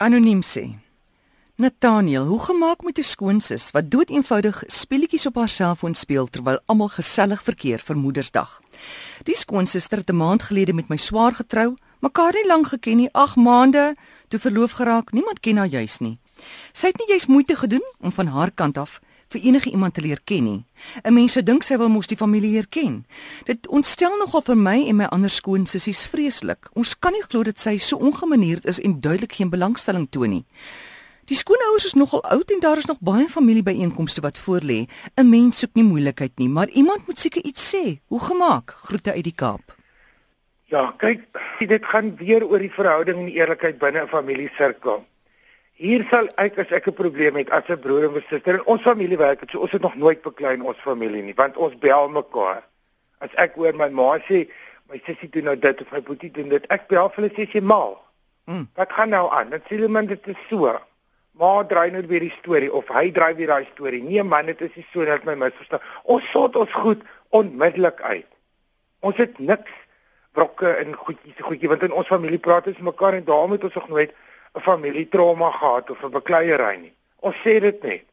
[0.00, 0.78] Anoniem sê:
[1.56, 6.88] Nathaniel, hoe gemaak met 'n skoonsis wat doeteenvoudig speletjies op haar selfoon speel terwyl almal
[6.88, 8.60] gesellig verkeer vir Moedersdag?
[9.22, 13.12] Die skoonsister het 'n maand gelede met my swaar getrou, mekaar nie lank geken nie,
[13.12, 13.96] 8 maande,
[14.28, 15.12] toe verloof geraak.
[15.12, 16.18] Niemand ken haar juis nie.
[16.72, 20.00] Sy het nie juis moeite gedoen om van haar kant af vir enige iemand te
[20.00, 20.64] leer ken nie.
[21.04, 23.04] 'n Mens sou dink sy wil mos die familie leer ken.
[23.44, 26.68] Dit ontstel nogal vir my en my ander skoonsissies vreeslik.
[26.74, 30.44] Ons kan nie glo dat sy so ongemanierd is en duidelik geen belangstelling toon nie.
[31.28, 34.86] Die skoonouers is nogal oud en daar is nog baie familiebyeenkomste wat voorlê.
[35.16, 38.00] 'n Mens soek nie moeilikheid nie, maar iemand moet seker iets sê.
[38.06, 38.70] Hoe gemaak?
[38.70, 39.76] Groete uit die Kaap.
[40.64, 41.20] Ja, kyk,
[41.58, 45.04] dit gaan weer oor die verhouding en eerlikheid binne 'n familiesirkel.
[45.78, 48.82] Hier sal ek as ek 'n probleem het as 'n broer en suster in ons
[48.82, 52.08] familie werk, so ons het nog nooit beklei in ons familie nie, want ons bel
[52.08, 52.64] mekaar.
[53.20, 54.50] As ek hoor my ma sê
[54.90, 57.50] my sussie doen nou dit of my boetie doen dit, ek bel vir hulle sê
[57.50, 57.94] sy mal.
[58.46, 58.68] Mm.
[58.74, 59.50] Wat gaan nou aan?
[59.50, 60.80] Dit sê hulle man dit is so.
[61.38, 64.02] Ma draai nou weer die storie of hy draai weer daai storie.
[64.02, 65.80] Nee man, dit is nie so dat my misverstaan.
[66.02, 68.26] Ons sort ons goed onmiddellik uit.
[69.00, 69.70] Ons het niks
[70.32, 73.74] brokke en goedjies, goedjie want in ons familie praat ons mekaar en daarom het ons
[73.74, 74.14] nog nooit
[74.58, 76.94] 'n familietrauma gehad of 'n bekleierery nie.
[77.20, 78.04] Ons sê dit net.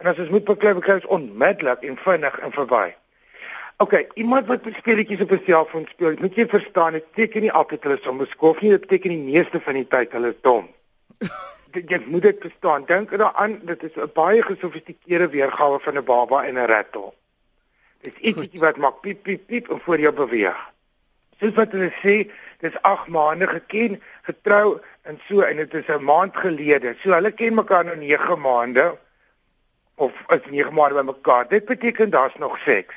[0.00, 2.94] En as ons moet beklei, beklei ons onmiddellik en vinnig en verby.
[3.76, 7.82] OK, iemand wat speletjies op 'n selfoon speel, moet jy verstaan, dit beteken nie altyd
[7.82, 10.68] hulle is onbeskof nie, dit beteken die meeste van die tyd hulle is dom.
[11.92, 12.84] jy moet dit verstaan.
[12.86, 17.12] Dink daaraan, dit is 'n baie gesofistikeerde weergawe van 'n baba en 'n rattle.
[18.00, 20.71] Dis ietsie wat maak piep piep piep en voor jou beweeg.
[21.42, 22.12] Soos wat hulle sê,
[22.62, 23.96] dis 8 maande geken,
[24.28, 24.76] getrou
[25.10, 26.94] en so en dit is 'n maand gelede.
[27.02, 28.98] So hulle ken mekaar nou 9 maande
[29.94, 31.48] of is 9 maande by mekaar.
[31.48, 32.94] Dit beteken daar's nog seks.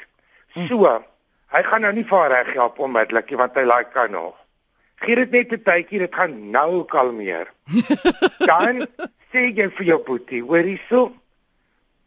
[0.53, 0.67] Hm.
[0.67, 1.03] So,
[1.47, 4.35] hy gaan nou nie vir haar reg help onmiddellik nie want hy like haar nog.
[4.95, 7.49] Gee dit net 'n tydjie, dit gaan nou kalmeer.
[8.51, 8.87] Dan
[9.33, 11.13] sê jy vir jou boetie, hoor hierso.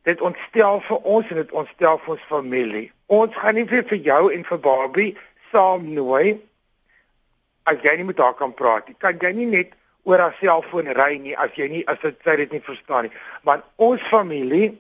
[0.03, 2.93] Dit ontstel vir ons en dit ontstel vir ons familie.
[3.07, 5.17] Ons gaan nie vir jou en vir Barbie
[5.53, 6.39] saam nooi
[7.69, 8.97] as jy nie met haar kan praat nie.
[8.99, 9.75] Kan jy nie net
[10.09, 13.15] oor haar selfoon ry nie as jy nie as dit sy dit nie verstaan nie.
[13.45, 14.71] Want ons familie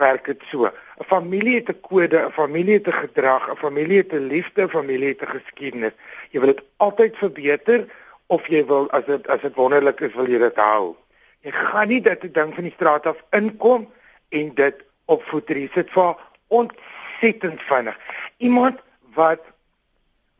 [0.00, 0.66] werk dit so.
[0.66, 4.64] 'n Familie het 'n kode, 'n familie het 'n gedrag, 'n familie het 'n liefde,
[4.64, 5.92] 'n familie het 'n geskiedenis.
[6.30, 7.86] Jy wil dit altyd verbeter
[8.26, 10.96] of jy wil as dit as dit wonderlik is, wil jy dit hou.
[11.40, 13.92] Jy gaan nie dit 'n ding van die straat af inkom
[14.28, 15.56] en dit opvoeter.
[15.56, 16.16] Jy sit vir
[16.48, 17.98] ontsettend vinnig.
[18.36, 18.78] Iemand
[19.14, 19.40] wat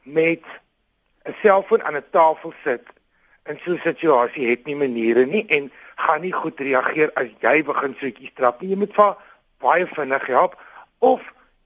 [0.02, 0.44] met
[1.24, 2.82] 'n selfoon aan 'n tafel sit
[3.44, 7.62] in so 'n situasie het nie maniere nie en gaan nie goed reageer as jy
[7.64, 8.70] begin soetjies trap nie.
[8.70, 9.16] Jy moet vir
[9.58, 10.56] baie vinnig help
[10.98, 11.20] of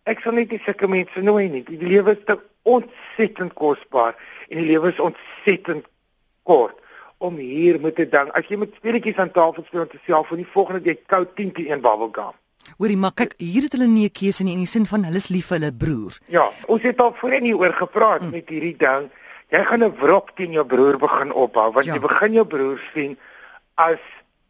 [0.05, 1.63] ek sal net sulke mense nooi nie.
[1.63, 4.15] Die lewe is te ontsettend kosbaar
[4.49, 5.87] en die lewe is ontsettend
[6.43, 6.81] kort
[7.19, 8.31] om hier met te ding.
[8.33, 11.53] As jy met speletjies aan tafel speel met jouself en die volgende jy koud 10
[11.53, 12.35] te 1 bubblegum.
[12.79, 15.17] Hoorie, maar kyk, hier het hulle nie 'n keuse nie in die sin van hulle
[15.17, 16.19] is lief vir hulle broer.
[16.27, 18.31] Ja, ons het al voorheen hier oor gepraat mm.
[18.31, 19.11] met hierdie ding
[19.55, 21.95] jy gaan 'n wrok teen jou broer begin opbou want ja.
[21.95, 23.19] jy begin jou broer sien
[23.75, 24.01] as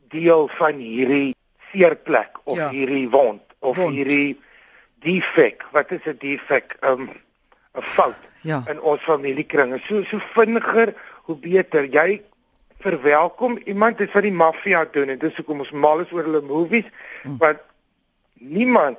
[0.08, 1.34] deel van hierdie
[1.72, 2.70] seerplek of ja.
[2.70, 3.94] hierdie wond of wond.
[3.94, 4.41] hierdie
[5.04, 7.10] defek wat is 'n defek 'n um,
[7.74, 8.62] 'n fout ja.
[8.70, 10.94] in ons familiekringe so so vinniger
[11.26, 12.22] hoe beter jy
[12.78, 16.88] verwelkom iemand wat die maffia doen en dis hoekom ons mal is oor hulle movies
[17.22, 17.36] hm.
[17.38, 17.60] want
[18.34, 18.99] niemand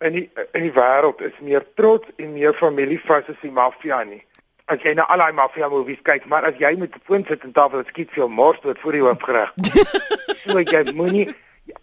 [0.00, 4.22] in die in die wêreld is meer trots en meer familievas as die maffia nie
[4.68, 7.44] as jy na al daai mafia movies kyk, maar as jy met 'n foon sit
[7.44, 9.52] en tafel skiet veel mors tot voor die hoof gereg.
[10.44, 11.28] so jy moenie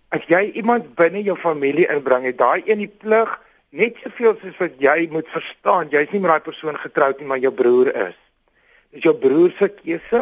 [0.10, 3.32] as jy iemand binne jou familie inbring, het daai een die plig
[3.72, 7.42] net soveel soos wat jy moet verstaan, jy's nie met daai persoon getroud nie, maar
[7.42, 8.18] jou broer is.
[8.94, 10.22] Dis jou broer se keuse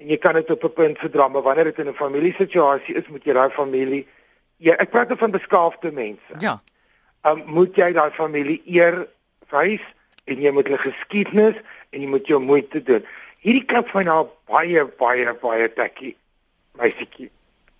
[0.00, 3.08] en jy kan dit op 'n punt verdra, maar wanneer dit in 'n familiesituasie is,
[3.08, 4.06] moet jy daai familie
[4.58, 6.38] Ja, ek praat van beskaafde mense.
[6.42, 6.58] Ja.
[7.26, 9.04] Um moet jy daai familie eer
[9.52, 9.84] wys
[10.26, 11.60] en jy moet hulle geskiedenis
[11.94, 13.06] en jy moet jou moeite doen.
[13.44, 16.16] Hierdie klip van haar baie baie baie tekkie.
[16.80, 17.30] Meisietjie.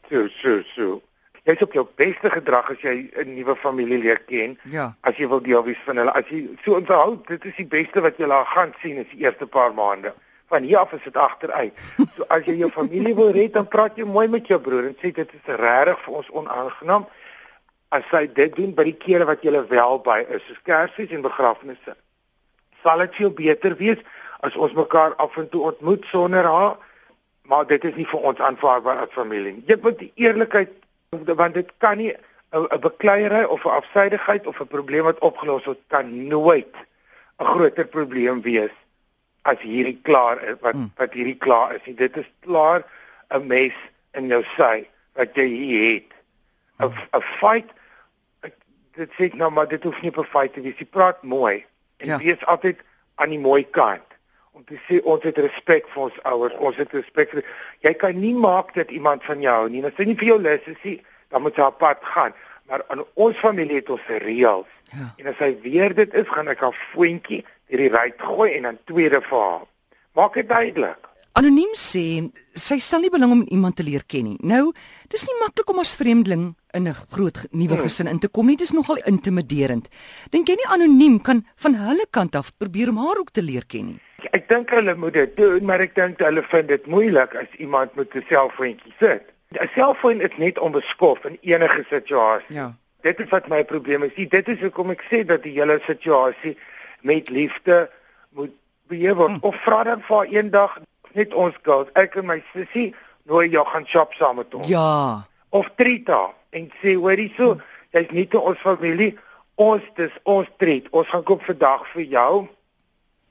[0.08, 1.00] So so so.
[1.42, 4.58] Jy het op jou beste gedrag as jy 'n nuwe familie leer ken.
[4.70, 4.94] Ja.
[5.00, 8.00] As jy wil deel wees van hulle, as jy so onthou, dit is die beste
[8.00, 10.14] wat jy laat gaan sien is die eerste paar maande.
[10.48, 11.72] Van hier af is dit agteruit.
[12.16, 14.96] So as jy jou familie wil red, dan praat jy mooi met jou broer en
[15.00, 17.06] sê dit is regtig vir ons onaangenaam
[17.88, 21.24] as hy dit doen by die kere wat jy wel by is, soos Kersfees en
[21.24, 21.96] begrafnisse
[22.82, 24.02] sal dit veel beter wees
[24.46, 26.76] as ons mekaar af en toe ontmoet sonder haar
[27.48, 29.64] maar dit is nie vir ons aanvaarbaar as familie nie.
[29.66, 30.74] Jy moet die eerlikheid
[31.10, 32.12] want dit kan nie
[32.52, 36.74] 'n bekleierery of 'n afsydigheid of 'n probleem wat opgelos word kan nooit
[37.40, 38.74] 'n groter probleem wees
[39.42, 40.90] as hierdie klaar is wat hmm.
[40.96, 41.96] wat hierdie klaar is.
[41.96, 42.84] Dit is klaar
[43.30, 43.74] 'n mes
[44.12, 46.12] in jou sy wat jy hier het.
[46.80, 47.74] 'n 'n fight
[48.98, 50.78] dit sê nou maar dit hoef nie 'n fight te wees.
[50.78, 51.64] Jy praat mooi
[51.98, 52.18] en ja.
[52.18, 52.78] wees altyd
[53.14, 54.06] aan die mooi kant
[54.52, 57.44] om te sê ons het respek vir ons ouers, ons het respek vir
[57.86, 59.84] jy kan nie maak dat iemand van jou hou nie.
[59.84, 60.98] As hy nie vir jou lus is nie,
[61.30, 62.34] dan moet jy op pad gaan.
[62.66, 64.72] Maar in ons familie het ons reëls.
[64.90, 65.14] Ja.
[65.16, 68.78] En as hy weer dit is, gaan ek 'n voetjie hierdie ry gooi en dan
[68.84, 69.66] tweede vir haar.
[70.18, 71.08] Maak dit duidelik.
[71.38, 72.02] Anoniem sê
[72.58, 74.38] sy stel nie belang om iemand te leer ken nie.
[74.42, 74.72] Nou,
[75.12, 77.84] dis nie maklik om as vreemdeling in 'n groot nuwe hmm.
[77.86, 78.56] gesin in te kom nie.
[78.56, 79.88] Dit is nogal intimiderend.
[80.30, 83.66] Dink jy nie anoniem kan van hulle kant af probeer om haar ook te leer
[83.66, 84.00] ken nie?
[84.32, 87.94] Ek dink hulle moet dit doen, maar ek dink hulle vind dit moeilik as iemand
[87.94, 89.22] met 'n selfoontjie sit.
[89.54, 92.54] 'n Selfoon is net onbeskof in enige situasie.
[92.54, 92.74] Ja.
[93.00, 94.28] Dit is wat my probleem is.
[94.28, 96.56] Dit is hoekom ek sê dat die hele situasie
[97.00, 97.90] met liefde
[98.30, 98.54] moet
[98.88, 99.30] beheer word.
[99.30, 99.38] Hmm.
[99.42, 100.78] Of vra dan vir eendag
[101.12, 102.92] net ons girls, ek en my sussie,
[103.28, 104.68] nooi jou gaan shop saam met ons.
[104.68, 105.24] Ja.
[105.48, 107.64] Of Trita en sê hoorie so, hmm.
[107.96, 109.14] jy's nie te ons familie.
[109.58, 110.86] Ons dis ons treat.
[110.94, 112.32] Ons gaan koop vandag vir jou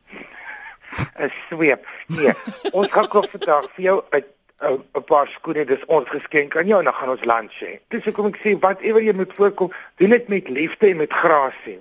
[1.22, 1.86] 'n sweep.
[2.08, 2.34] Nee,
[2.78, 4.26] ons gaan koop vandag vir jou 'n
[4.60, 5.66] 'n paar skoene.
[5.66, 7.80] Dis ons geskenk aan jou en dan gaan ons lunch hê.
[7.88, 11.80] Dis hoekom ek sê whatever jy moet voorkom, doen dit met liefde en met grasie.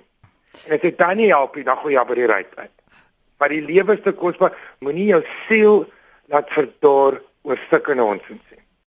[0.65, 2.73] En as dit dan nie help nie, dan gooi jy by die ry uit.
[3.37, 4.57] Maar die lewe is te kosbaar.
[4.79, 5.85] Moenie jou siel
[6.33, 8.46] laat verdor oor stukkende ons sê.